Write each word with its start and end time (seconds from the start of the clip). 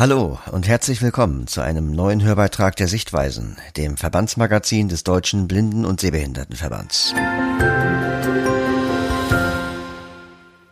Hallo 0.00 0.38
und 0.50 0.66
herzlich 0.66 1.02
willkommen 1.02 1.46
zu 1.46 1.60
einem 1.60 1.92
neuen 1.92 2.22
Hörbeitrag 2.22 2.74
der 2.74 2.88
Sichtweisen, 2.88 3.58
dem 3.76 3.98
Verbandsmagazin 3.98 4.88
des 4.88 5.04
Deutschen 5.04 5.46
Blinden- 5.46 5.84
und 5.84 6.00
Sehbehindertenverbands. 6.00 7.12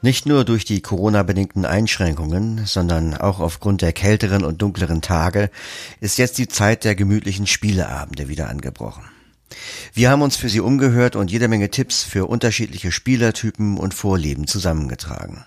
Nicht 0.00 0.24
nur 0.24 0.46
durch 0.46 0.64
die 0.64 0.80
Corona-bedingten 0.80 1.66
Einschränkungen, 1.66 2.64
sondern 2.64 3.14
auch 3.14 3.38
aufgrund 3.40 3.82
der 3.82 3.92
kälteren 3.92 4.44
und 4.44 4.62
dunkleren 4.62 5.02
Tage 5.02 5.50
ist 6.00 6.16
jetzt 6.16 6.38
die 6.38 6.48
Zeit 6.48 6.84
der 6.84 6.94
gemütlichen 6.94 7.46
Spieleabende 7.46 8.28
wieder 8.28 8.48
angebrochen. 8.48 9.04
Wir 9.92 10.08
haben 10.08 10.22
uns 10.22 10.36
für 10.36 10.48
Sie 10.48 10.60
umgehört 10.60 11.16
und 11.16 11.30
jede 11.30 11.48
Menge 11.48 11.70
Tipps 11.70 12.02
für 12.02 12.24
unterschiedliche 12.24 12.92
Spielertypen 12.92 13.76
und 13.76 13.92
Vorlieben 13.92 14.46
zusammengetragen. 14.46 15.44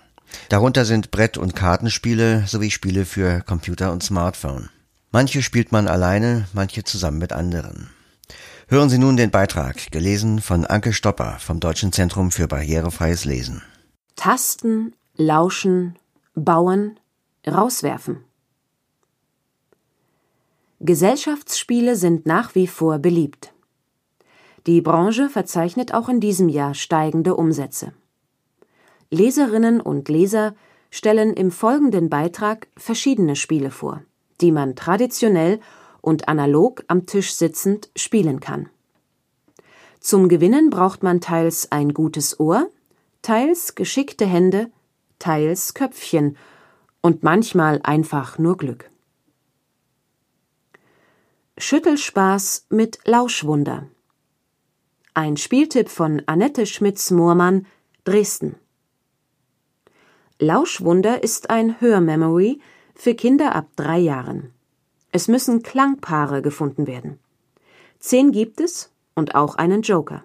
Darunter 0.48 0.84
sind 0.84 1.10
Brett- 1.10 1.38
und 1.38 1.54
Kartenspiele 1.54 2.44
sowie 2.46 2.70
Spiele 2.70 3.04
für 3.04 3.40
Computer 3.42 3.92
und 3.92 4.02
Smartphone. 4.02 4.70
Manche 5.10 5.42
spielt 5.42 5.72
man 5.72 5.88
alleine, 5.88 6.46
manche 6.52 6.84
zusammen 6.84 7.18
mit 7.18 7.32
anderen. 7.32 7.90
Hören 8.68 8.88
Sie 8.88 8.98
nun 8.98 9.18
den 9.18 9.30
Beitrag, 9.30 9.90
gelesen 9.90 10.40
von 10.40 10.64
Anke 10.64 10.94
Stopper 10.94 11.36
vom 11.38 11.60
Deutschen 11.60 11.92
Zentrum 11.92 12.30
für 12.30 12.48
barrierefreies 12.48 13.26
Lesen. 13.26 13.62
Tasten, 14.16 14.94
lauschen, 15.16 15.98
bauen, 16.34 16.98
rauswerfen. 17.46 18.24
Gesellschaftsspiele 20.80 21.96
sind 21.96 22.24
nach 22.26 22.54
wie 22.54 22.66
vor 22.66 22.98
beliebt. 22.98 23.52
Die 24.66 24.80
Branche 24.80 25.28
verzeichnet 25.28 25.92
auch 25.92 26.08
in 26.08 26.20
diesem 26.20 26.48
Jahr 26.48 26.74
steigende 26.74 27.36
Umsätze. 27.36 27.92
Leserinnen 29.12 29.82
und 29.82 30.08
Leser 30.08 30.54
stellen 30.90 31.34
im 31.34 31.50
folgenden 31.50 32.08
Beitrag 32.08 32.68
verschiedene 32.78 33.36
Spiele 33.36 33.70
vor, 33.70 34.02
die 34.40 34.50
man 34.52 34.74
traditionell 34.74 35.60
und 36.00 36.28
analog 36.28 36.82
am 36.88 37.04
Tisch 37.04 37.34
sitzend 37.34 37.90
spielen 37.94 38.40
kann. 38.40 38.70
Zum 40.00 40.30
Gewinnen 40.30 40.70
braucht 40.70 41.02
man 41.02 41.20
teils 41.20 41.70
ein 41.70 41.92
gutes 41.92 42.40
Ohr, 42.40 42.70
teils 43.20 43.74
geschickte 43.74 44.24
Hände, 44.24 44.70
teils 45.18 45.74
Köpfchen 45.74 46.38
und 47.02 47.22
manchmal 47.22 47.80
einfach 47.82 48.38
nur 48.38 48.56
Glück. 48.56 48.90
Schüttelspaß 51.58 52.66
mit 52.70 52.98
Lauschwunder. 53.04 53.88
Ein 55.12 55.36
Spieltipp 55.36 55.90
von 55.90 56.22
Annette 56.24 56.64
Schmitz-Mohrmann, 56.64 57.66
Dresden. 58.04 58.56
Lauschwunder 60.42 61.22
ist 61.22 61.50
ein 61.50 61.80
Hörmemory 61.80 62.58
für 62.96 63.14
Kinder 63.14 63.54
ab 63.54 63.68
drei 63.76 63.98
Jahren. 64.00 64.50
Es 65.12 65.28
müssen 65.28 65.62
Klangpaare 65.62 66.42
gefunden 66.42 66.88
werden. 66.88 67.20
Zehn 68.00 68.32
gibt 68.32 68.60
es 68.60 68.90
und 69.14 69.36
auch 69.36 69.54
einen 69.54 69.82
Joker. 69.82 70.24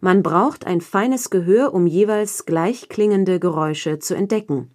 Man 0.00 0.22
braucht 0.22 0.66
ein 0.66 0.80
feines 0.80 1.28
Gehör, 1.28 1.74
um 1.74 1.86
jeweils 1.86 2.46
gleich 2.46 2.88
klingende 2.88 3.38
Geräusche 3.38 3.98
zu 3.98 4.14
entdecken. 4.14 4.70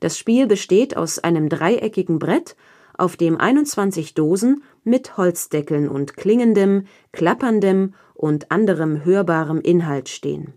Das 0.00 0.18
Spiel 0.18 0.48
besteht 0.48 0.96
aus 0.96 1.20
einem 1.20 1.48
dreieckigen 1.48 2.18
Brett, 2.18 2.56
auf 2.98 3.16
dem 3.16 3.36
21 3.36 4.14
Dosen 4.14 4.64
mit 4.82 5.16
Holzdeckeln 5.16 5.88
und 5.88 6.16
klingendem, 6.16 6.88
klapperndem 7.12 7.94
und 8.14 8.50
anderem 8.50 9.04
hörbarem 9.04 9.60
Inhalt 9.60 10.08
stehen. 10.08 10.54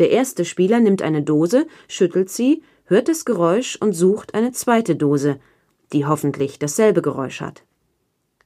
Der 0.00 0.10
erste 0.10 0.46
Spieler 0.46 0.80
nimmt 0.80 1.02
eine 1.02 1.22
Dose, 1.22 1.66
schüttelt 1.86 2.30
sie, 2.30 2.62
hört 2.86 3.08
das 3.08 3.26
Geräusch 3.26 3.76
und 3.76 3.92
sucht 3.92 4.34
eine 4.34 4.50
zweite 4.50 4.96
Dose, 4.96 5.38
die 5.92 6.06
hoffentlich 6.06 6.58
dasselbe 6.58 7.02
Geräusch 7.02 7.42
hat. 7.42 7.64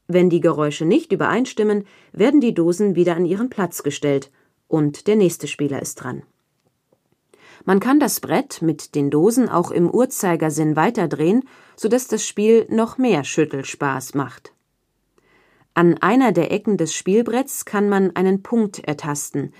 Wenn 0.08 0.30
die 0.30 0.40
Geräusche 0.40 0.84
nicht 0.84 1.12
übereinstimmen, 1.12 1.84
werden 2.12 2.40
die 2.40 2.54
Dosen 2.54 2.96
wieder 2.96 3.14
an 3.14 3.24
ihren 3.24 3.50
Platz 3.50 3.84
gestellt 3.84 4.32
und 4.66 5.06
der 5.06 5.14
nächste 5.14 5.46
Spieler 5.46 5.80
ist 5.80 5.94
dran. 5.94 6.24
Man 7.64 7.78
kann 7.78 8.00
das 8.00 8.18
Brett 8.18 8.60
mit 8.60 8.96
den 8.96 9.10
Dosen 9.10 9.48
auch 9.48 9.70
im 9.70 9.88
Uhrzeigersinn 9.88 10.74
weiterdrehen, 10.74 11.44
sodass 11.76 12.08
das 12.08 12.26
Spiel 12.26 12.66
noch 12.68 12.98
mehr 12.98 13.22
Schüttelspaß 13.22 14.14
macht. 14.14 14.52
An 15.72 15.98
einer 15.98 16.32
der 16.32 16.50
Ecken 16.50 16.78
des 16.78 16.94
Spielbretts 16.94 17.64
kann 17.64 17.88
man 17.88 18.16
einen 18.16 18.42
Punkt 18.42 18.80
ertasten, 18.80 19.54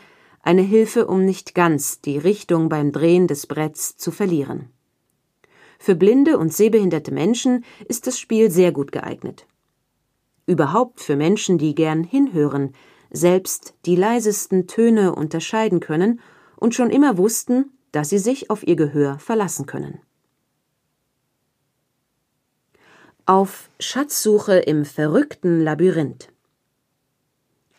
eine 0.45 0.63
Hilfe, 0.63 1.07
um 1.07 1.25
nicht 1.25 1.55
ganz 1.55 2.01
die 2.03 2.19
Richtung 2.19 2.69
beim 2.69 2.93
Drehen 2.93 3.27
des 3.27 3.47
Bretts 3.47 3.97
zu 3.97 4.11
verlieren. 4.11 4.69
Für 5.79 5.95
blinde 5.95 6.39
und 6.39 6.53
sehbehinderte 6.53 7.13
Menschen 7.13 7.65
ist 7.89 8.07
das 8.07 8.19
Spiel 8.19 8.51
sehr 8.51 8.71
gut 8.71 8.93
geeignet. 8.93 9.47
Überhaupt 10.47 11.01
für 11.01 11.17
Menschen, 11.17 11.57
die 11.57 11.75
gern 11.75 12.05
hinhören, 12.05 12.75
selbst 13.11 13.75
die 13.87 13.97
leisesten 13.97 14.67
Töne 14.67 15.15
unterscheiden 15.15 15.81
können 15.81 16.21
und 16.57 16.75
schon 16.75 16.91
immer 16.91 17.17
wussten, 17.17 17.71
dass 17.93 18.11
sie 18.11 18.19
sich 18.19 18.51
auf 18.51 18.67
ihr 18.67 18.77
Gehör 18.77 19.19
verlassen 19.19 19.67
können. 19.67 20.01
Auf 23.25 23.71
Schatzsuche 23.81 24.59
im 24.59 24.85
verrückten 24.85 25.63
Labyrinth. 25.63 26.29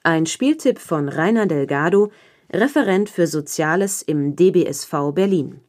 Ein 0.01 0.25
Spieltipp 0.25 0.79
von 0.79 1.09
Rainer 1.09 1.45
Delgado, 1.45 2.11
Referent 2.51 3.09
für 3.09 3.27
Soziales 3.27 4.01
im 4.01 4.35
DBSV 4.35 5.11
Berlin. 5.13 5.61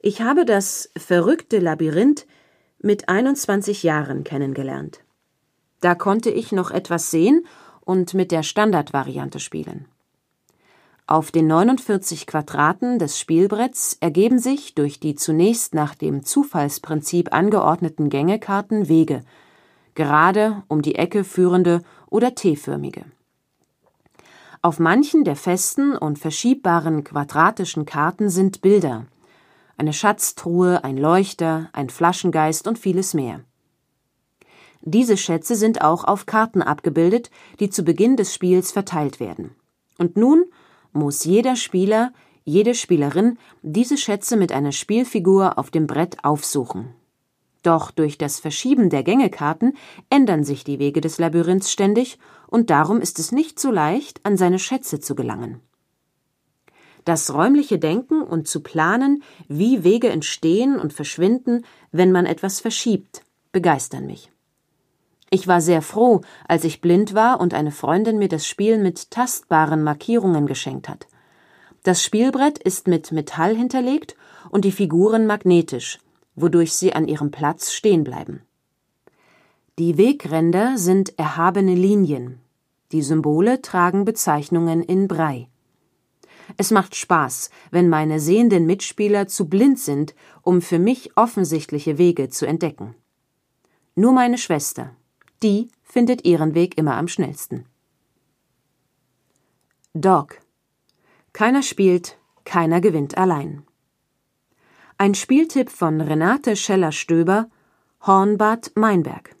Ich 0.00 0.22
habe 0.22 0.44
das 0.44 0.90
verrückte 0.96 1.58
Labyrinth 1.58 2.26
mit 2.78 3.08
21 3.08 3.82
Jahren 3.82 4.22
kennengelernt. 4.22 5.00
Da 5.80 5.94
konnte 5.94 6.30
ich 6.30 6.52
noch 6.52 6.70
etwas 6.70 7.10
sehen 7.10 7.44
und 7.80 8.14
mit 8.14 8.30
der 8.30 8.42
Standardvariante 8.42 9.40
spielen. 9.40 9.86
Auf 11.08 11.30
den 11.30 11.46
49 11.46 12.26
Quadraten 12.26 12.98
des 12.98 13.18
Spielbretts 13.18 13.96
ergeben 14.00 14.38
sich 14.38 14.74
durch 14.74 14.98
die 14.98 15.14
zunächst 15.14 15.74
nach 15.74 15.94
dem 15.94 16.24
Zufallsprinzip 16.24 17.32
angeordneten 17.32 18.08
Gängekarten 18.08 18.88
Wege, 18.88 19.24
gerade, 19.94 20.62
um 20.68 20.82
die 20.82 20.96
Ecke 20.96 21.24
führende 21.24 21.82
oder 22.08 22.34
T-förmige. 22.34 23.04
Auf 24.66 24.80
manchen 24.80 25.22
der 25.22 25.36
festen 25.36 25.96
und 25.96 26.18
verschiebbaren 26.18 27.04
quadratischen 27.04 27.86
Karten 27.86 28.30
sind 28.30 28.62
Bilder, 28.62 29.06
eine 29.76 29.92
Schatztruhe, 29.92 30.82
ein 30.82 30.96
Leuchter, 30.96 31.70
ein 31.72 31.88
Flaschengeist 31.88 32.66
und 32.66 32.76
vieles 32.76 33.14
mehr. 33.14 33.44
Diese 34.80 35.16
Schätze 35.16 35.54
sind 35.54 35.82
auch 35.82 36.02
auf 36.02 36.26
Karten 36.26 36.62
abgebildet, 36.62 37.30
die 37.60 37.70
zu 37.70 37.84
Beginn 37.84 38.16
des 38.16 38.34
Spiels 38.34 38.72
verteilt 38.72 39.20
werden. 39.20 39.54
Und 39.98 40.16
nun 40.16 40.46
muss 40.92 41.22
jeder 41.22 41.54
Spieler, 41.54 42.12
jede 42.42 42.74
Spielerin 42.74 43.38
diese 43.62 43.96
Schätze 43.96 44.36
mit 44.36 44.50
einer 44.50 44.72
Spielfigur 44.72 45.58
auf 45.58 45.70
dem 45.70 45.86
Brett 45.86 46.24
aufsuchen. 46.24 46.88
Doch 47.62 47.92
durch 47.92 48.18
das 48.18 48.40
Verschieben 48.40 48.90
der 48.90 49.04
Gängekarten 49.04 49.76
ändern 50.10 50.42
sich 50.42 50.64
die 50.64 50.80
Wege 50.80 51.00
des 51.00 51.18
Labyrinths 51.18 51.70
ständig, 51.70 52.18
und 52.48 52.70
darum 52.70 53.00
ist 53.00 53.18
es 53.18 53.32
nicht 53.32 53.58
so 53.58 53.70
leicht, 53.70 54.20
an 54.24 54.36
seine 54.36 54.58
Schätze 54.58 55.00
zu 55.00 55.14
gelangen. 55.14 55.60
Das 57.04 57.32
räumliche 57.32 57.78
Denken 57.78 58.22
und 58.22 58.48
zu 58.48 58.60
planen, 58.60 59.22
wie 59.48 59.84
Wege 59.84 60.08
entstehen 60.08 60.78
und 60.78 60.92
verschwinden, 60.92 61.64
wenn 61.92 62.10
man 62.10 62.26
etwas 62.26 62.60
verschiebt, 62.60 63.22
begeistern 63.52 64.06
mich. 64.06 64.32
Ich 65.30 65.48
war 65.48 65.60
sehr 65.60 65.82
froh, 65.82 66.22
als 66.48 66.64
ich 66.64 66.80
blind 66.80 67.14
war 67.14 67.40
und 67.40 67.54
eine 67.54 67.72
Freundin 67.72 68.18
mir 68.18 68.28
das 68.28 68.46
Spiel 68.46 68.78
mit 68.78 69.10
tastbaren 69.10 69.82
Markierungen 69.82 70.46
geschenkt 70.46 70.88
hat. 70.88 71.06
Das 71.82 72.02
Spielbrett 72.02 72.58
ist 72.58 72.88
mit 72.88 73.12
Metall 73.12 73.54
hinterlegt 73.54 74.16
und 74.50 74.64
die 74.64 74.72
Figuren 74.72 75.26
magnetisch, 75.26 76.00
wodurch 76.34 76.72
sie 76.72 76.92
an 76.92 77.06
ihrem 77.06 77.30
Platz 77.30 77.72
stehen 77.72 78.02
bleiben. 78.02 78.42
Die 79.78 79.98
Wegränder 79.98 80.78
sind 80.78 81.18
erhabene 81.18 81.74
Linien. 81.74 82.40
Die 82.92 83.02
Symbole 83.02 83.62
tragen 83.62 84.04
Bezeichnungen 84.04 84.82
in 84.82 85.08
Brei. 85.08 85.48
Es 86.56 86.70
macht 86.70 86.94
Spaß, 86.94 87.50
wenn 87.70 87.88
meine 87.88 88.20
sehenden 88.20 88.66
Mitspieler 88.66 89.26
zu 89.26 89.48
blind 89.48 89.78
sind, 89.78 90.14
um 90.42 90.62
für 90.62 90.78
mich 90.78 91.16
offensichtliche 91.16 91.98
Wege 91.98 92.28
zu 92.28 92.46
entdecken. 92.46 92.94
Nur 93.96 94.12
meine 94.12 94.38
Schwester, 94.38 94.94
die 95.42 95.68
findet 95.82 96.24
ihren 96.24 96.54
Weg 96.54 96.78
immer 96.78 96.96
am 96.96 97.08
schnellsten. 97.08 97.66
Dog. 99.94 100.40
Keiner 101.32 101.62
spielt, 101.62 102.18
keiner 102.44 102.80
gewinnt 102.80 103.18
allein. 103.18 103.64
Ein 104.98 105.14
Spieltipp 105.14 105.70
von 105.70 106.00
Renate 106.00 106.56
Scheller-Stöber, 106.56 107.50
Hornbad 108.02 108.72
Meinberg. 108.76 109.35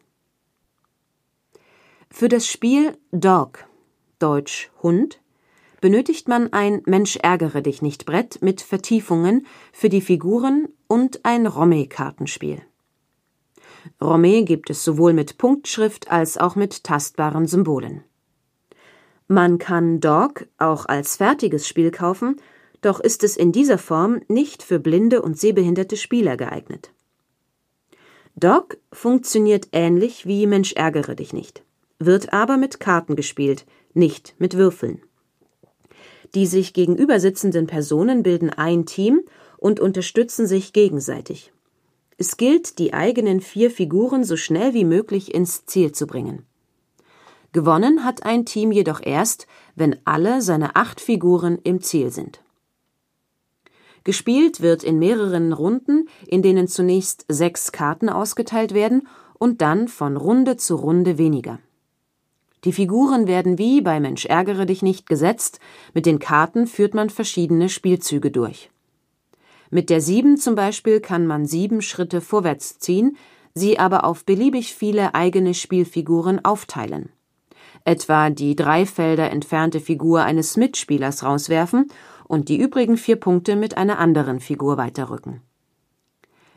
Für 2.10 2.28
das 2.28 2.46
Spiel 2.46 2.96
Dog, 3.12 3.66
Deutsch 4.18 4.70
Hund, 4.82 5.20
benötigt 5.80 6.28
man 6.28 6.52
ein 6.52 6.82
Mensch 6.86 7.16
ärgere 7.16 7.60
dich 7.62 7.82
nicht 7.82 8.06
Brett 8.06 8.40
mit 8.40 8.62
Vertiefungen 8.62 9.46
für 9.72 9.88
die 9.88 10.00
Figuren 10.00 10.68
und 10.86 11.24
ein 11.24 11.46
Romme-Kartenspiel. 11.46 12.62
Romme 14.00 14.44
gibt 14.44 14.70
es 14.70 14.82
sowohl 14.82 15.12
mit 15.12 15.38
Punktschrift 15.38 16.10
als 16.10 16.38
auch 16.38 16.56
mit 16.56 16.84
tastbaren 16.84 17.46
Symbolen. 17.46 18.02
Man 19.28 19.58
kann 19.58 20.00
Dog 20.00 20.46
auch 20.58 20.86
als 20.86 21.16
fertiges 21.16 21.66
Spiel 21.66 21.90
kaufen, 21.90 22.40
doch 22.80 23.00
ist 23.00 23.24
es 23.24 23.36
in 23.36 23.52
dieser 23.52 23.78
Form 23.78 24.20
nicht 24.28 24.62
für 24.62 24.78
blinde 24.78 25.20
und 25.22 25.38
sehbehinderte 25.38 25.96
Spieler 25.96 26.36
geeignet. 26.36 26.92
Dog 28.36 28.76
funktioniert 28.92 29.68
ähnlich 29.72 30.26
wie 30.26 30.46
Mensch 30.46 30.74
ärgere 30.74 31.16
dich 31.16 31.32
nicht, 31.32 31.64
wird 31.98 32.32
aber 32.32 32.56
mit 32.56 32.80
Karten 32.80 33.16
gespielt, 33.16 33.66
nicht 33.94 34.34
mit 34.38 34.56
Würfeln. 34.56 35.02
Die 36.34 36.46
sich 36.46 36.74
gegenüber 36.74 37.20
sitzenden 37.20 37.66
Personen 37.66 38.22
bilden 38.22 38.50
ein 38.50 38.84
Team 38.84 39.22
und 39.58 39.80
unterstützen 39.80 40.46
sich 40.46 40.72
gegenseitig. 40.72 41.52
Es 42.18 42.36
gilt, 42.36 42.78
die 42.78 42.94
eigenen 42.94 43.40
vier 43.40 43.70
Figuren 43.70 44.24
so 44.24 44.36
schnell 44.36 44.74
wie 44.74 44.84
möglich 44.84 45.34
ins 45.34 45.66
Ziel 45.66 45.92
zu 45.92 46.06
bringen. 46.06 46.44
Gewonnen 47.52 48.04
hat 48.04 48.24
ein 48.24 48.44
Team 48.44 48.72
jedoch 48.72 49.00
erst, 49.02 49.46
wenn 49.74 49.96
alle 50.04 50.42
seine 50.42 50.76
acht 50.76 51.00
Figuren 51.00 51.58
im 51.62 51.80
Ziel 51.80 52.10
sind. 52.10 52.42
Gespielt 54.04 54.60
wird 54.60 54.84
in 54.84 54.98
mehreren 54.98 55.52
Runden, 55.52 56.08
in 56.26 56.42
denen 56.42 56.68
zunächst 56.68 57.24
sechs 57.28 57.72
Karten 57.72 58.08
ausgeteilt 58.08 58.72
werden 58.72 59.08
und 59.38 59.62
dann 59.62 59.88
von 59.88 60.16
Runde 60.16 60.56
zu 60.56 60.76
Runde 60.76 61.18
weniger. 61.18 61.58
Die 62.66 62.72
Figuren 62.72 63.28
werden 63.28 63.58
wie 63.58 63.80
bei 63.80 64.00
Mensch 64.00 64.26
ärgere 64.26 64.66
dich 64.66 64.82
nicht 64.82 65.08
gesetzt, 65.08 65.60
mit 65.94 66.04
den 66.04 66.18
Karten 66.18 66.66
führt 66.66 66.94
man 66.94 67.10
verschiedene 67.10 67.68
Spielzüge 67.68 68.32
durch. 68.32 68.70
Mit 69.70 69.88
der 69.88 70.00
Sieben 70.00 70.36
zum 70.36 70.56
Beispiel 70.56 70.98
kann 70.98 71.28
man 71.28 71.46
sieben 71.46 71.80
Schritte 71.80 72.20
vorwärts 72.20 72.80
ziehen, 72.80 73.16
sie 73.54 73.78
aber 73.78 74.04
auf 74.04 74.24
beliebig 74.24 74.74
viele 74.74 75.14
eigene 75.14 75.54
Spielfiguren 75.54 76.44
aufteilen. 76.44 77.10
Etwa 77.84 78.30
die 78.30 78.56
drei 78.56 78.84
Felder 78.84 79.30
entfernte 79.30 79.78
Figur 79.78 80.24
eines 80.24 80.56
Mitspielers 80.56 81.22
rauswerfen 81.22 81.86
und 82.26 82.48
die 82.48 82.60
übrigen 82.60 82.96
vier 82.96 83.16
Punkte 83.16 83.54
mit 83.54 83.76
einer 83.76 84.00
anderen 84.00 84.40
Figur 84.40 84.76
weiterrücken. 84.76 85.40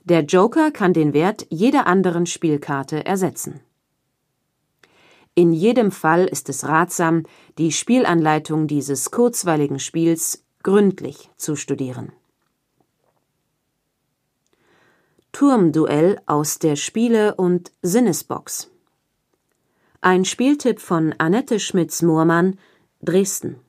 Der 0.05 0.21
Joker 0.21 0.71
kann 0.71 0.93
den 0.93 1.13
Wert 1.13 1.45
jeder 1.51 1.85
anderen 1.85 2.25
Spielkarte 2.25 3.05
ersetzen. 3.05 3.59
In 5.39 5.53
jedem 5.53 5.93
Fall 5.93 6.25
ist 6.25 6.49
es 6.49 6.65
ratsam, 6.65 7.23
die 7.57 7.71
Spielanleitung 7.71 8.67
dieses 8.67 9.09
kurzweiligen 9.09 9.79
Spiels 9.79 10.43
gründlich 10.63 11.29
zu 11.37 11.55
studieren. 11.55 12.11
Turmduell 15.31 16.19
aus 16.25 16.59
der 16.59 16.75
Spiele- 16.75 17.35
und 17.35 17.71
Sinnesbox. 17.81 18.69
Ein 20.01 20.25
Spieltipp 20.25 20.81
von 20.81 21.15
Annette 21.19 21.61
Schmitz-Mohrmann, 21.61 22.59
Dresden. 23.01 23.61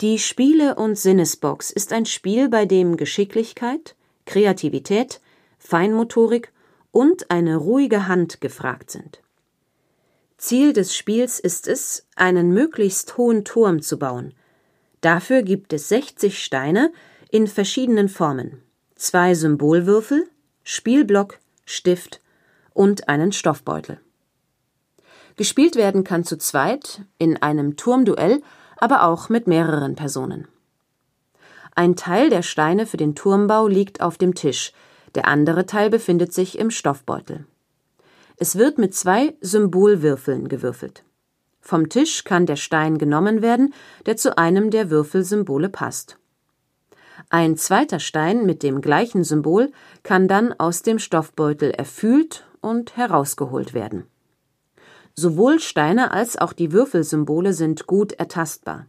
Die 0.00 0.18
Spiele- 0.18 0.76
und 0.76 0.96
Sinnesbox 0.96 1.70
ist 1.70 1.92
ein 1.92 2.06
Spiel, 2.06 2.48
bei 2.48 2.64
dem 2.64 2.96
Geschicklichkeit, 2.96 3.94
Kreativität, 4.24 5.20
Feinmotorik 5.58 6.50
und 6.92 7.30
eine 7.30 7.56
ruhige 7.56 8.08
Hand 8.08 8.40
gefragt 8.40 8.90
sind. 8.90 9.20
Ziel 10.38 10.72
des 10.72 10.96
Spiels 10.96 11.38
ist 11.38 11.68
es, 11.68 12.06
einen 12.16 12.52
möglichst 12.52 13.16
hohen 13.16 13.44
Turm 13.44 13.82
zu 13.82 13.98
bauen. 13.98 14.34
Dafür 15.00 15.42
gibt 15.42 15.72
es 15.72 15.88
60 15.88 16.42
Steine 16.42 16.92
in 17.30 17.46
verschiedenen 17.46 18.08
Formen 18.08 18.62
zwei 18.98 19.34
Symbolwürfel, 19.34 20.28
Spielblock, 20.64 21.38
Stift 21.64 22.20
und 22.74 23.08
einen 23.08 23.32
Stoffbeutel. 23.32 24.00
Gespielt 25.36 25.76
werden 25.76 26.04
kann 26.04 26.24
zu 26.24 26.36
zweit, 26.36 27.02
in 27.16 27.40
einem 27.40 27.76
Turmduell, 27.76 28.42
aber 28.76 29.04
auch 29.04 29.28
mit 29.28 29.46
mehreren 29.46 29.94
Personen. 29.94 30.48
Ein 31.74 31.94
Teil 31.94 32.28
der 32.28 32.42
Steine 32.42 32.86
für 32.86 32.96
den 32.96 33.14
Turmbau 33.14 33.68
liegt 33.68 34.00
auf 34.00 34.18
dem 34.18 34.34
Tisch, 34.34 34.72
der 35.14 35.28
andere 35.28 35.64
Teil 35.64 35.90
befindet 35.90 36.34
sich 36.34 36.58
im 36.58 36.70
Stoffbeutel. 36.70 37.46
Es 38.40 38.56
wird 38.56 38.78
mit 38.78 38.94
zwei 38.94 39.36
Symbolwürfeln 39.40 40.48
gewürfelt. 40.48 41.02
Vom 41.60 41.88
Tisch 41.88 42.22
kann 42.22 42.46
der 42.46 42.54
Stein 42.54 42.96
genommen 42.96 43.42
werden, 43.42 43.74
der 44.06 44.16
zu 44.16 44.38
einem 44.38 44.70
der 44.70 44.90
Würfelsymbole 44.90 45.68
passt. 45.68 46.18
Ein 47.30 47.56
zweiter 47.56 47.98
Stein 47.98 48.46
mit 48.46 48.62
dem 48.62 48.80
gleichen 48.80 49.24
Symbol 49.24 49.72
kann 50.04 50.28
dann 50.28 50.52
aus 50.52 50.82
dem 50.82 51.00
Stoffbeutel 51.00 51.72
erfühlt 51.72 52.46
und 52.60 52.96
herausgeholt 52.96 53.74
werden. 53.74 54.04
Sowohl 55.16 55.58
Steine 55.58 56.12
als 56.12 56.38
auch 56.38 56.52
die 56.52 56.70
Würfelsymbole 56.70 57.52
sind 57.52 57.88
gut 57.88 58.12
ertastbar. 58.12 58.86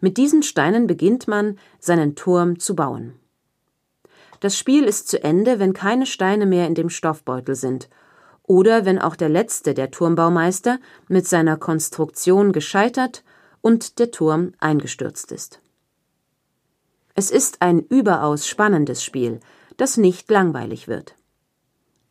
Mit 0.00 0.16
diesen 0.16 0.42
Steinen 0.42 0.88
beginnt 0.88 1.28
man, 1.28 1.60
seinen 1.78 2.16
Turm 2.16 2.58
zu 2.58 2.74
bauen. 2.74 3.14
Das 4.40 4.58
Spiel 4.58 4.82
ist 4.82 5.06
zu 5.06 5.22
Ende, 5.22 5.60
wenn 5.60 5.74
keine 5.74 6.06
Steine 6.06 6.44
mehr 6.44 6.66
in 6.66 6.74
dem 6.74 6.90
Stoffbeutel 6.90 7.54
sind 7.54 7.88
oder 8.48 8.84
wenn 8.84 8.98
auch 8.98 9.14
der 9.14 9.28
letzte 9.28 9.74
der 9.74 9.92
Turmbaumeister 9.92 10.80
mit 11.06 11.28
seiner 11.28 11.56
Konstruktion 11.56 12.52
gescheitert 12.52 13.22
und 13.60 13.98
der 14.00 14.10
Turm 14.10 14.52
eingestürzt 14.58 15.30
ist. 15.30 15.60
Es 17.14 17.30
ist 17.30 17.62
ein 17.62 17.80
überaus 17.80 18.48
spannendes 18.48 19.04
Spiel, 19.04 19.40
das 19.76 19.96
nicht 19.96 20.30
langweilig 20.30 20.88
wird. 20.88 21.14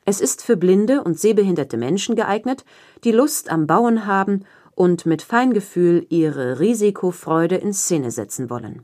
Es 0.06 0.22
ist 0.22 0.44
für 0.44 0.56
blinde 0.56 1.04
und 1.04 1.19
sehbehinderte 1.19 1.75
Menschen 1.75 2.16
geeignet, 2.16 2.63
die 3.04 3.12
Lust 3.12 3.50
am 3.50 3.68
Bauen 3.68 4.06
haben 4.06 4.45
und 4.75 5.06
mit 5.06 5.24
Feingefühl 5.24 6.06
ihre 6.10 6.60
Risikofreude 6.60 7.56
in 7.56 7.74
Szene 7.74 8.12
setzen 8.12 8.50
wollen. 8.50 8.84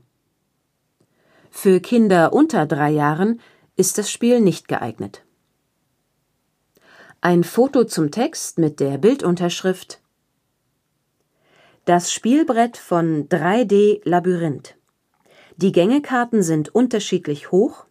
Für 1.50 1.78
Kinder 1.78 2.32
unter 2.32 2.66
drei 2.66 2.90
Jahren 2.90 3.40
ist 3.76 3.96
das 3.96 4.10
Spiel 4.10 4.40
nicht 4.40 4.66
geeignet. 4.66 5.24
Ein 7.26 7.42
Foto 7.42 7.84
zum 7.84 8.10
Text 8.10 8.58
mit 8.58 8.80
der 8.80 8.98
Bildunterschrift 8.98 9.98
Das 11.86 12.12
Spielbrett 12.12 12.76
von 12.76 13.30
3D 13.30 14.02
Labyrinth 14.04 14.76
die 15.56 15.72
Gängekarten 15.72 16.42
sind 16.42 16.74
unterschiedlich 16.74 17.50
hoch, 17.50 17.86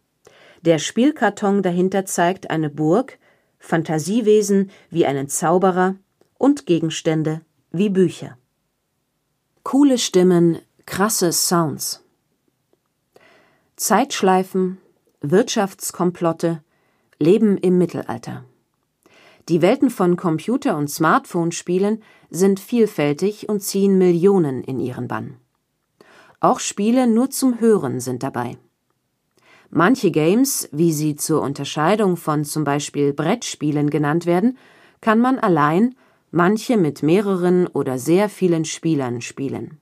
der 0.62 0.78
Spielkarton 0.78 1.64
dahinter 1.64 2.06
zeigt 2.06 2.48
eine 2.50 2.70
Burg, 2.70 3.18
Fantasiewesen 3.58 4.70
wie 4.90 5.04
einen 5.04 5.28
Zauberer 5.28 5.96
und 6.38 6.64
Gegenstände 6.64 7.40
wie 7.72 7.88
Bücher. 7.88 8.38
Coole 9.64 9.98
Stimmen, 9.98 10.60
krasse 10.86 11.32
Sounds. 11.32 12.04
Zeitschleifen, 13.74 14.78
Wirtschaftskomplotte, 15.22 16.62
Leben 17.18 17.58
im 17.58 17.78
Mittelalter. 17.78 18.44
Die 19.48 19.60
Welten 19.60 19.90
von 19.90 20.16
Computer- 20.16 20.76
und 20.76 20.88
Smartphone-Spielen 20.88 22.02
sind 22.30 22.60
vielfältig 22.60 23.48
und 23.48 23.60
ziehen 23.60 23.98
Millionen 23.98 24.64
in 24.64 24.80
ihren 24.80 25.06
Bann. 25.06 25.36
Auch 26.40 26.60
Spiele 26.60 27.06
nur 27.06 27.30
zum 27.30 27.60
Hören 27.60 28.00
sind 28.00 28.22
dabei. 28.22 28.56
Manche 29.70 30.10
Games, 30.10 30.68
wie 30.72 30.92
sie 30.92 31.16
zur 31.16 31.42
Unterscheidung 31.42 32.16
von 32.16 32.44
zum 32.44 32.64
Beispiel 32.64 33.12
Brettspielen 33.12 33.90
genannt 33.90 34.24
werden, 34.24 34.56
kann 35.00 35.20
man 35.20 35.38
allein, 35.38 35.94
manche 36.30 36.78
mit 36.78 37.02
mehreren 37.02 37.66
oder 37.66 37.98
sehr 37.98 38.30
vielen 38.30 38.64
Spielern 38.64 39.20
spielen. 39.20 39.78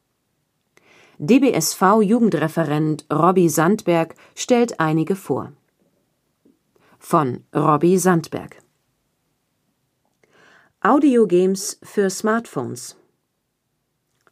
DBSV-Jugendreferent 1.18 3.06
Robby 3.12 3.48
Sandberg 3.48 4.16
stellt 4.34 4.80
einige 4.80 5.14
vor. 5.14 5.52
Von 6.98 7.44
Robby 7.54 7.96
Sandberg 7.98 8.56
Audiogames 10.84 11.78
für 11.84 12.10
Smartphones 12.10 12.96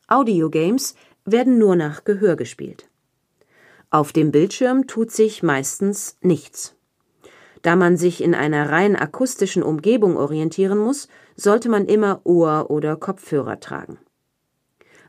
Audiogames 0.09 0.97
werden 1.25 1.59
nur 1.59 1.76
nach 1.76 2.02
Gehör 2.02 2.35
gespielt. 2.35 2.90
Auf 3.90 4.12
dem 4.12 4.33
Bildschirm 4.33 4.88
tut 4.88 5.12
sich 5.12 5.45
meistens 5.45 6.19
nichts. 6.23 6.75
Da 7.62 7.76
man 7.76 7.97
sich 7.97 8.21
in 8.21 8.35
einer 8.35 8.69
rein 8.69 8.97
akustischen 8.97 9.62
Umgebung 9.62 10.16
orientieren 10.16 10.78
muss, 10.78 11.07
sollte 11.37 11.69
man 11.69 11.87
immer 11.87 12.21
Ohr- 12.25 12.69
oder 12.69 12.97
Kopfhörer 12.97 13.61
tragen. 13.61 14.00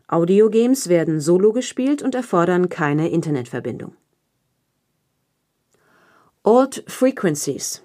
Audiogames 0.08 0.90
werden 0.90 1.20
solo 1.20 1.54
gespielt 1.54 2.04
und 2.04 2.14
erfordern 2.14 2.70
keine 2.70 3.10
Internetverbindung. 3.10 3.96
Old 6.44 6.84
Frequencies 6.86 7.82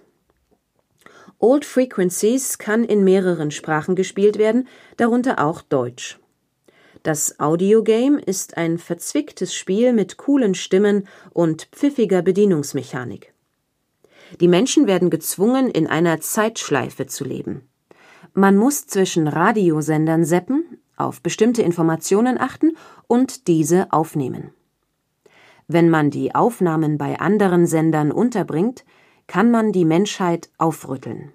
Old 1.39 1.65
Frequencies 1.65 2.59
kann 2.59 2.85
in 2.85 3.05
mehreren 3.05 3.51
Sprachen 3.51 3.95
gespielt 3.95 4.39
werden, 4.39 4.67
darunter 4.97 5.45
auch 5.45 5.63
Deutsch. 5.63 6.19
Das 7.03 7.39
Audiogame 7.39 8.21
ist 8.21 8.57
ein 8.57 8.79
verzwicktes 8.79 9.55
Spiel 9.55 9.93
mit 9.93 10.17
coolen 10.17 10.55
Stimmen 10.55 11.07
und 11.33 11.69
pfiffiger 11.73 12.23
Bedienungsmechanik. 12.23 13.33
Die 14.41 14.49
Menschen 14.49 14.87
werden 14.87 15.11
gezwungen, 15.11 15.71
in 15.71 15.87
einer 15.87 16.21
Zeitschleife 16.21 17.07
zu 17.07 17.25
leben. 17.25 17.69
Man 18.35 18.57
muss 18.57 18.87
zwischen 18.87 19.29
Radiosendern 19.29 20.25
seppen, 20.25 20.81
auf 20.97 21.21
bestimmte 21.21 21.63
Informationen 21.63 22.39
achten 22.41 22.77
und 23.07 23.47
diese 23.47 23.93
aufnehmen. 23.93 24.53
Wenn 25.69 25.91
man 25.91 26.11
die 26.11 26.35
Aufnahmen 26.35 26.97
bei 26.99 27.21
anderen 27.21 27.67
Sendern 27.67 28.11
unterbringt, 28.11 28.85
kann 29.27 29.51
man 29.51 29.73
die 29.73 29.85
Menschheit 29.85 30.51
aufrütteln. 30.59 31.33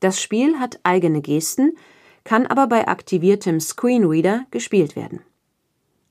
Das 0.00 0.20
Spiel 0.20 0.58
hat 0.58 0.80
eigene 0.82 1.20
Gesten, 1.20 1.76
kann 2.24 2.46
aber 2.46 2.66
bei 2.66 2.86
aktiviertem 2.86 3.60
Screenreader 3.60 4.46
gespielt 4.50 4.96
werden. 4.96 5.20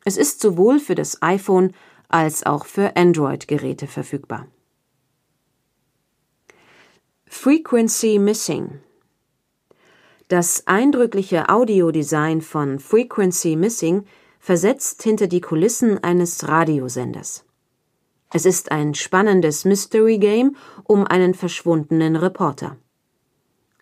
Es 0.04 0.18
ist 0.18 0.42
sowohl 0.42 0.80
für 0.80 0.96
das 0.96 1.22
iPhone 1.22 1.74
als 2.10 2.46
auch 2.46 2.66
für 2.66 2.96
Android-Geräte 2.96 3.88
verfügbar. 3.88 4.48
Frequency 7.26 8.20
Missing 8.20 8.80
Das 10.30 10.66
eindrückliche 10.66 11.50
Audiodesign 11.50 12.42
von 12.42 12.80
Frequency 12.80 13.56
Missing 13.56 14.06
versetzt 14.40 15.04
hinter 15.04 15.28
die 15.28 15.42
Kulissen 15.42 16.02
eines 16.04 16.48
Radiosenders. 16.48 17.44
Es 18.32 18.46
ist 18.46 18.72
ein 18.72 18.94
spannendes 18.94 19.64
Mystery 19.64 20.18
Game 20.18 20.56
um 20.84 21.06
einen 21.06 21.34
verschwundenen 21.34 22.16
Reporter. 22.16 22.78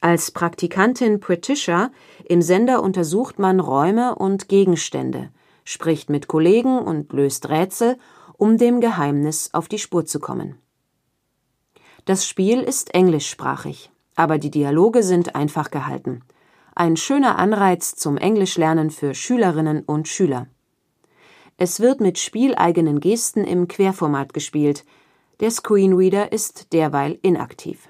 Als 0.02 0.30
Praktikantin 0.30 1.20
Patricia 1.20 1.92
im 2.26 2.44
Sender 2.44 2.84
untersucht 2.84 3.40
man 3.40 3.60
Räume 3.60 4.16
und 4.16 4.48
Gegenstände, 4.48 5.32
spricht 5.64 6.12
mit 6.12 6.28
Kollegen 6.28 6.78
und 6.78 7.12
löst 7.12 7.50
Rätsel, 7.50 7.98
um 8.38 8.60
dem 8.60 8.82
Geheimnis 8.82 9.50
auf 9.54 9.68
die 9.68 9.80
Spur 9.80 10.06
zu 10.06 10.20
kommen. 10.20 10.60
Das 12.06 12.28
Spiel 12.28 12.62
ist 12.62 12.94
englischsprachig, 12.94 13.90
aber 14.16 14.38
die 14.38 14.52
Dialoge 14.52 15.02
sind 15.02 15.34
einfach 15.34 15.72
gehalten. 15.72 16.22
Ein 16.76 16.98
schöner 16.98 17.40
Anreiz 17.40 17.96
zum 17.96 18.18
Englischlernen 18.18 18.92
für 18.92 19.16
Schülerinnen 19.16 19.82
und 19.82 20.08
Schüler. 20.08 20.48
Es 21.58 21.80
wird 21.80 22.02
mit 22.02 22.20
spieleigenen 22.20 23.00
Gesten 23.00 23.46
im 23.46 23.70
Querformat 23.70 24.34
gespielt. 24.34 24.84
Der 25.40 25.52
Screenreader 25.52 26.32
ist 26.34 26.74
derweil 26.74 27.18
inaktiv. 27.22 27.88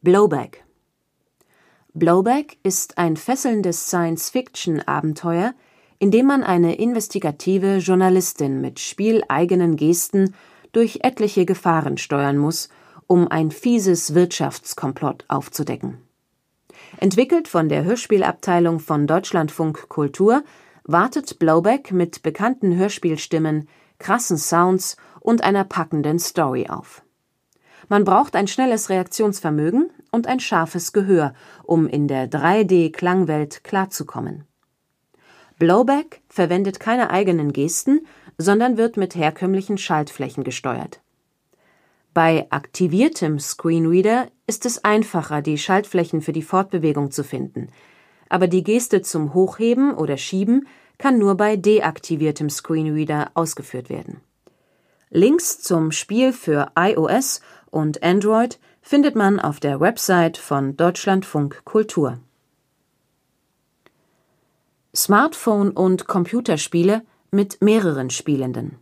Blowback 0.00 0.64
Blowback 1.94 2.56
ist 2.64 2.98
ein 2.98 3.16
fesselndes 3.16 3.86
Science-Fiction-Abenteuer, 3.86 5.54
in 6.00 6.10
dem 6.10 6.26
man 6.26 6.42
eine 6.42 6.74
investigative 6.74 7.76
Journalistin 7.76 8.60
mit 8.60 8.80
spieleigenen 8.80 9.76
Gesten 9.76 10.34
durch 10.72 11.00
etliche 11.02 11.44
Gefahren 11.44 11.96
steuern 11.96 12.38
muss, 12.38 12.70
um 13.06 13.28
ein 13.28 13.52
fieses 13.52 14.14
Wirtschaftskomplott 14.14 15.26
aufzudecken. 15.28 15.98
Entwickelt 16.96 17.46
von 17.46 17.68
der 17.68 17.84
Hörspielabteilung 17.84 18.80
von 18.80 19.06
Deutschlandfunk 19.06 19.88
Kultur 19.88 20.42
wartet 20.84 21.38
Blowback 21.38 21.92
mit 21.92 22.22
bekannten 22.22 22.76
Hörspielstimmen, 22.76 23.68
krassen 23.98 24.36
Sounds 24.36 24.96
und 25.20 25.42
einer 25.42 25.64
packenden 25.64 26.18
Story 26.18 26.68
auf. 26.68 27.02
Man 27.88 28.04
braucht 28.04 28.36
ein 28.36 28.48
schnelles 28.48 28.90
Reaktionsvermögen 28.90 29.90
und 30.10 30.26
ein 30.26 30.40
scharfes 30.40 30.92
Gehör, 30.92 31.34
um 31.62 31.86
in 31.86 32.08
der 32.08 32.30
3D-Klangwelt 32.30 33.64
klarzukommen. 33.64 34.44
Blowback 35.58 36.22
verwendet 36.28 36.80
keine 36.80 37.10
eigenen 37.10 37.52
Gesten, 37.52 38.06
sondern 38.38 38.76
wird 38.76 38.96
mit 38.96 39.14
herkömmlichen 39.14 39.78
Schaltflächen 39.78 40.42
gesteuert. 40.42 41.00
Bei 42.14 42.46
aktiviertem 42.50 43.38
Screenreader 43.38 44.26
ist 44.46 44.66
es 44.66 44.84
einfacher, 44.84 45.40
die 45.40 45.56
Schaltflächen 45.56 46.20
für 46.20 46.32
die 46.32 46.42
Fortbewegung 46.42 47.10
zu 47.10 47.24
finden, 47.24 47.68
aber 48.32 48.48
die 48.48 48.64
Geste 48.64 49.02
zum 49.02 49.34
Hochheben 49.34 49.94
oder 49.94 50.16
Schieben 50.16 50.66
kann 50.96 51.18
nur 51.18 51.36
bei 51.36 51.56
deaktiviertem 51.56 52.48
Screenreader 52.48 53.30
ausgeführt 53.34 53.90
werden. 53.90 54.22
Links 55.10 55.60
zum 55.60 55.92
Spiel 55.92 56.32
für 56.32 56.72
iOS 56.74 57.42
und 57.70 58.02
Android 58.02 58.58
findet 58.80 59.16
man 59.16 59.38
auf 59.38 59.60
der 59.60 59.80
Website 59.80 60.38
von 60.38 60.78
Deutschlandfunk 60.78 61.62
Kultur. 61.66 62.20
Smartphone- 64.96 65.72
und 65.72 66.06
Computerspiele 66.06 67.02
mit 67.30 67.60
mehreren 67.60 68.08
Spielenden. 68.08 68.78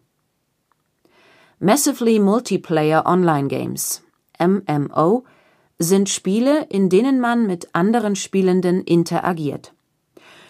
Massively 1.58 2.20
Multiplayer 2.20 3.04
Online 3.04 3.48
Games 3.48 4.04
MMO 4.38 5.24
sind 5.80 6.10
Spiele, 6.10 6.66
in 6.68 6.90
denen 6.90 7.20
man 7.20 7.46
mit 7.46 7.74
anderen 7.74 8.14
Spielenden 8.14 8.82
interagiert. 8.82 9.72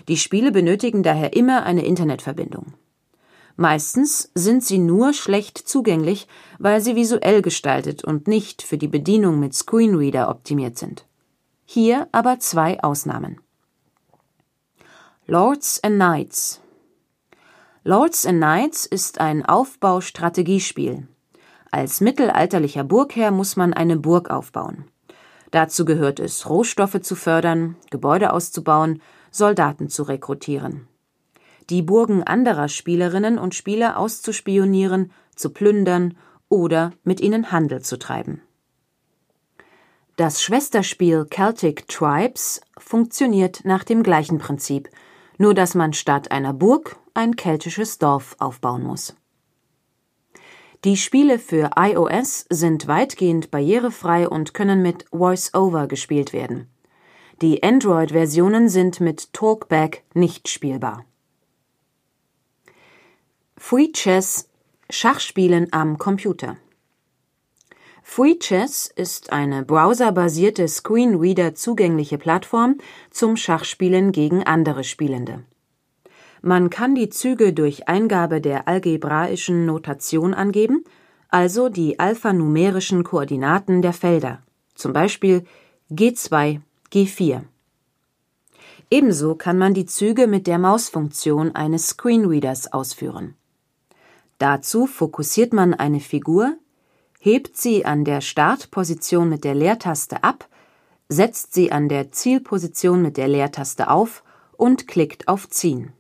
Die 0.09 0.17
Spiele 0.17 0.51
benötigen 0.51 1.05
daher 1.05 1.35
immer 1.35 1.63
eine 1.63 1.85
Internetverbindung. 1.85 2.75
Meistens 3.57 4.31
sind 4.35 4.65
sie 4.65 4.79
nur 4.79 5.13
schlecht 5.13 5.57
zugänglich, 5.57 6.27
weil 6.59 6.81
sie 6.81 6.97
visuell 6.97 7.43
gestaltet 7.43 8.03
und 8.03 8.27
nicht 8.27 8.63
für 8.63 8.77
die 8.77 8.89
Bedienung 8.89 9.39
mit 9.39 9.55
Screenreader 9.55 10.29
optimiert 10.29 10.77
sind. 10.77 11.07
Hier 11.65 12.09
aber 12.11 12.41
zwei 12.41 12.83
Ausnahmen. 12.83 13.41
Lords 15.27 15.79
and 15.85 15.95
Knights 15.95 16.61
Lords 17.85 18.27
and 18.27 18.39
Knights 18.39 18.85
ist 18.85 19.21
ein 19.21 19.45
Aufbaustrategiespiel. 19.47 21.07
Als 21.71 22.01
mittelalterlicher 22.01 22.83
Burgherr 22.83 23.31
muss 23.31 23.55
man 23.55 23.73
eine 23.73 23.97
Burg 23.97 24.29
aufbauen. 24.29 24.90
Dazu 25.51 25.85
gehört 25.85 26.21
es, 26.21 26.49
Rohstoffe 26.49 27.01
zu 27.01 27.17
fördern, 27.17 27.77
Gebäude 27.91 28.33
auszubauen, 28.33 29.03
Soldaten 29.31 29.89
zu 29.89 30.05
rekrutieren 30.05 30.89
die 31.71 31.83
Burgen 31.83 32.25
anderer 32.25 32.69
Spielerinnen 32.69 33.39
und 33.39 33.55
Spieler 33.55 33.97
auszuspionieren, 33.97 35.13
zu 35.37 35.51
plündern 35.51 36.17
oder 36.49 36.93
mit 37.05 37.21
ihnen 37.21 37.53
Handel 37.53 37.81
zu 37.81 37.99
treiben. 37.99 38.43
Das 40.17 40.43
Schwesterspiel 40.43 41.27
Celtic 41.33 41.89
Tribes 41.89 42.61
funktioniert 42.77 43.65
nach 43.65 43.85
dem 43.85 44.03
gleichen 44.03 44.39
Prinzip, 44.39 44.91
nur 45.39 45.55
dass 45.55 45.75
man 45.75 45.95
statt 45.95 46.31
einer 46.31 46.53
Burg 46.53 46.97
ein 47.15 47.37
keltisches 47.37 47.99
Dorf 47.99 48.37
aufbauen 48.39 48.83
muss. 48.83 49.15
Die 50.85 50.97
Spiele 50.97 51.39
für 51.39 51.73
iOS 51.77 52.47
sind 52.49 52.87
weitgehend 52.87 53.51
barrierefrei 53.51 54.27
und 54.27 54.55
können 54.55 54.81
mit 54.81 55.05
VoiceOver 55.11 55.87
gespielt 55.89 56.33
werden. 56.33 56.71
Die 57.43 57.63
Android-Versionen 57.63 58.71
sind 58.71 58.99
mit 58.99 59.35
Talkback 59.35 60.05
nicht 60.15 60.49
spielbar. 60.49 61.05
Free 63.59 63.93
Chess 63.93 64.49
Schachspielen 64.89 65.69
am 65.71 65.99
Computer. 65.99 66.57
Free 68.03 68.37
Chess 68.39 68.87
ist 68.87 69.33
eine 69.33 69.65
browserbasierte 69.65 70.67
Screenreader 70.67 71.55
zugängliche 71.55 72.17
Plattform 72.17 72.79
zum 73.11 73.37
Schachspielen 73.37 74.13
gegen 74.13 74.45
andere 74.45 74.83
Spielende. 74.83 75.45
Man 76.43 76.71
kann 76.71 76.95
die 76.95 77.11
Züge 77.11 77.53
durch 77.53 77.89
Eingabe 77.89 78.41
der 78.41 78.67
algebraischen 78.67 79.67
Notation 79.67 80.33
angeben, 80.33 80.85
also 81.29 81.69
die 81.69 81.99
alphanumerischen 81.99 83.05
Koordinaten 83.05 83.83
der 83.83 83.93
Felder, 83.93 84.43
zum 84.75 84.93
Beispiel 84.93 85.45
G2, 85.91 86.61
G4. 86.91 87.43
Ebenso 88.91 89.35
kann 89.35 89.59
man 89.59 89.75
die 89.75 89.87
Züge 89.87 90.27
mit 90.27 90.47
der 90.47 90.59
Mausfunktion 90.59 91.55
eines 91.55 91.89
Screenreaders 91.89 92.73
ausführen. 92.73 93.35
Dazu 94.39 94.87
fokussiert 94.87 95.53
man 95.53 95.75
eine 95.75 96.01
Figur, 96.01 96.57
hebt 97.21 97.57
sie 97.57 97.85
an 97.85 98.05
der 98.05 98.23
Startposition 98.23 99.29
mit 99.29 99.45
der 99.45 99.55
Leertaste 99.55 100.25
ab, 100.25 100.49
setzt 101.09 101.53
sie 101.53 101.71
an 101.71 101.89
der 101.91 102.11
Zielposition 102.13 103.03
mit 103.03 103.19
der 103.19 103.29
Leertaste 103.29 103.91
auf 103.91 104.25
und 104.57 104.89
klickt 104.89 105.29
auf 105.29 105.49
Ziehen. 105.51 105.93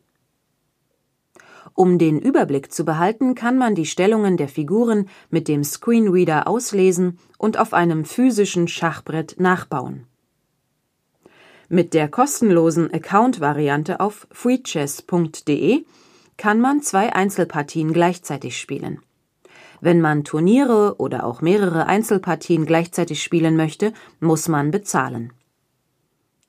Um 1.81 1.97
den 1.97 2.19
Überblick 2.19 2.71
zu 2.75 2.85
behalten, 2.85 3.35
kann 3.35 3.57
man 3.57 3.75
die 3.75 3.87
Stellungen 3.87 4.37
der 4.37 4.49
Figuren 4.49 5.09
mit 5.31 5.49
dem 5.49 5.65
Screenreader 5.65 6.47
auslesen 6.47 7.19
und 7.39 7.59
auf 7.59 7.73
einem 7.73 8.05
physischen 8.05 8.69
Schachbrett 8.69 9.37
nachbauen. 9.39 10.05
Mit 11.71 11.95
der 11.95 12.09
kostenlosen 12.09 12.93
Account-Variante 12.93 13.99
auf 13.99 14.27
freechess.de 14.31 15.87
kann 16.37 16.61
man 16.61 16.83
zwei 16.83 17.15
Einzelpartien 17.15 17.95
gleichzeitig 17.95 18.59
spielen. 18.59 19.01
Wenn 19.81 20.03
man 20.03 20.23
Turniere 20.23 20.97
oder 20.99 21.25
auch 21.25 21.41
mehrere 21.41 21.87
Einzelpartien 21.87 22.67
gleichzeitig 22.67 23.23
spielen 23.23 23.57
möchte, 23.57 23.95
muss 24.21 24.49
man 24.49 24.71
bezahlen. 24.71 25.33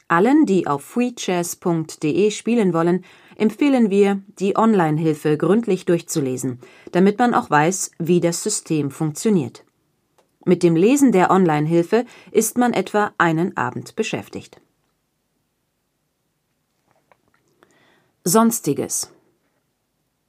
Allen, 0.10 0.46
die 0.46 0.68
auf 0.68 0.84
freechess.de 0.84 2.32
spielen 2.32 2.74
wollen, 2.74 3.06
empfehlen 3.42 3.90
wir, 3.90 4.22
die 4.38 4.56
Online-Hilfe 4.56 5.36
gründlich 5.36 5.86
durchzulesen, 5.86 6.60
damit 6.92 7.18
man 7.18 7.34
auch 7.34 7.50
weiß, 7.50 7.92
wie 7.98 8.20
das 8.20 8.44
System 8.44 8.92
funktioniert. 8.92 9.66
Mit 10.46 10.62
dem 10.62 10.76
Lesen 10.76 11.12
der 11.12 11.32
Online-Hilfe 11.32 12.06
ist 12.32 12.60
man 12.60 12.72
etwa 12.74 13.14
einen 13.18 13.58
Abend 13.58 13.96
beschäftigt. 13.96 14.62
Sonstiges 18.24 19.12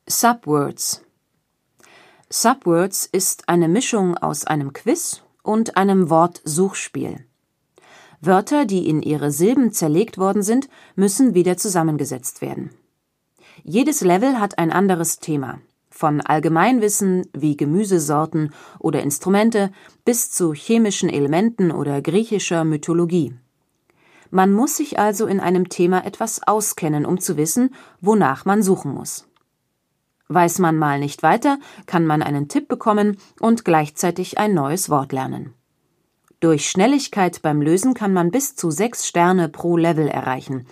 Subwords 0.09 1.05
Subwords 2.31 3.05
ist 3.05 3.47
eine 3.51 3.69
Mischung 3.69 4.17
aus 4.17 4.47
einem 4.47 4.73
Quiz 4.73 5.23
und 5.43 5.77
einem 5.77 6.09
Wortsuchspiel. 6.09 7.27
Wörter, 8.23 8.65
die 8.65 8.89
in 8.89 9.03
ihre 9.03 9.31
Silben 9.31 9.71
zerlegt 9.73 10.17
worden 10.17 10.43
sind, 10.43 10.71
müssen 10.95 11.35
wieder 11.35 11.59
zusammengesetzt 11.59 12.41
werden. 12.41 12.71
Jedes 13.65 14.01
Level 14.01 14.41
hat 14.41 14.59
ein 14.59 14.73
anderes 14.73 15.21
Thema, 15.21 15.61
von 15.89 16.21
Allgemeinwissen 16.21 17.27
wie 17.33 17.57
Gemüsesorten 17.57 18.53
oder 18.81 19.03
Instrumente 19.03 19.71
bis 20.05 20.33
zu 20.33 20.53
chemischen 20.53 21.09
Elementen 21.09 21.71
oder 21.71 22.03
griechischer 22.03 22.65
Mythologie. 22.65 23.35
Man 24.31 24.53
muss 24.53 24.79
sich 24.79 24.99
also 24.99 25.27
in 25.27 25.39
einem 25.39 25.69
Thema 25.69 26.05
etwas 26.05 26.43
auskennen, 26.43 27.07
um 27.07 27.21
zu 27.21 27.37
wissen, 27.37 27.73
wonach 28.01 28.45
man 28.45 28.63
suchen 28.63 28.93
muss. 28.93 29.29
Weiß 30.27 30.59
man 30.59 30.77
mal 30.77 30.99
nicht 30.99 31.23
weiter, 31.23 31.59
kann 31.87 32.05
man 32.05 32.23
einen 32.23 32.49
Tipp 32.49 32.67
bekommen 32.67 33.17
und 33.39 33.65
gleichzeitig 33.65 34.39
ein 34.39 34.55
neues 34.55 34.91
Wort 34.91 35.13
lernen. 35.13 35.55
Durch 36.41 36.69
Schnelligkeit 36.69 37.43
beim 37.43 37.63
Lösen 37.63 37.95
kann 37.95 38.13
man 38.13 38.33
bis 38.33 38.57
zu 38.57 38.73
sechs 38.73 39.07
Sterne 39.07 39.49
pro 39.49 39.77
Level 39.77 40.09
erreichen. 40.09 40.67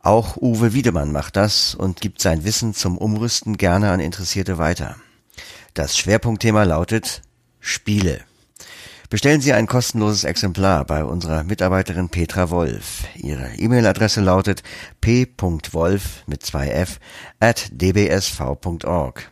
Auch 0.00 0.36
Uwe 0.36 0.74
Wiedemann 0.74 1.10
macht 1.10 1.36
das 1.36 1.74
und 1.74 2.02
gibt 2.02 2.20
sein 2.20 2.44
Wissen 2.44 2.74
zum 2.74 2.98
Umrüsten 2.98 3.56
gerne 3.56 3.92
an 3.92 4.00
Interessierte 4.00 4.58
weiter. 4.58 4.96
Das 5.72 5.96
Schwerpunktthema 5.96 6.64
lautet 6.64 7.22
Spiele. 7.60 8.20
Bestellen 9.14 9.40
Sie 9.40 9.52
ein 9.52 9.68
kostenloses 9.68 10.24
Exemplar 10.24 10.84
bei 10.84 11.04
unserer 11.04 11.44
Mitarbeiterin 11.44 12.08
Petra 12.08 12.50
Wolf. 12.50 13.04
Ihre 13.14 13.54
E-Mail-Adresse 13.54 14.20
lautet 14.20 14.64
p.wolf 15.00 16.24
mit 16.26 16.42
zwei 16.42 16.70
f 16.70 16.98
at 17.38 17.68
dbsv.org. 17.70 19.30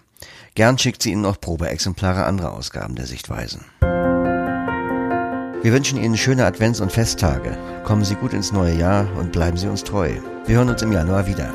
Gern 0.55 0.79
schickt 0.79 1.03
sie 1.03 1.11
Ihnen 1.11 1.27
auch 1.27 1.41
Probeexemplare 1.41 2.25
anderer 2.27 2.53
Ausgaben 2.53 2.95
der 2.95 3.07
Sichtweisen. 3.07 3.65
Wir 3.81 5.73
wünschen 5.73 6.01
Ihnen 6.01 6.17
schöne 6.17 6.47
Advents- 6.47 6.81
und 6.81 6.93
Festtage. 6.93 7.59
Kommen 7.83 8.05
Sie 8.05 8.15
gut 8.15 8.35
ins 8.35 8.53
neue 8.53 8.77
Jahr 8.77 9.09
und 9.17 9.33
bleiben 9.33 9.57
Sie 9.57 9.67
uns 9.67 9.83
treu. 9.83 10.13
Wir 10.47 10.59
hören 10.59 10.69
uns 10.69 10.83
im 10.83 10.93
Januar 10.93 11.27
wieder. 11.27 11.53